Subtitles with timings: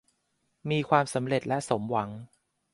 [0.69, 2.09] มีความสำเร็จและสมหวัง